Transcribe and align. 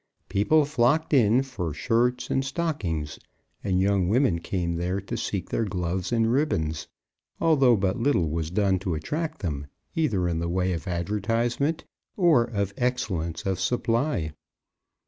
People 0.29 0.65
flocked 0.65 1.13
in 1.13 1.43
for 1.43 1.75
shirts 1.75 2.31
and 2.31 2.43
stockings, 2.43 3.19
and 3.63 3.79
young 3.79 4.09
women 4.09 4.39
came 4.39 4.77
there 4.77 4.99
to 4.99 5.15
seek 5.15 5.49
their 5.49 5.63
gloves 5.63 6.11
and 6.11 6.31
ribbons, 6.31 6.87
although 7.39 7.75
but 7.77 7.99
little 7.99 8.27
was 8.27 8.49
done 8.49 8.79
to 8.79 8.95
attract 8.95 9.43
them, 9.43 9.67
either 9.93 10.27
in 10.27 10.39
the 10.39 10.49
way 10.49 10.73
of 10.73 10.87
advertisement 10.87 11.83
or 12.17 12.45
of 12.45 12.73
excellence 12.77 13.45
of 13.45 13.59
supply. 13.59 14.31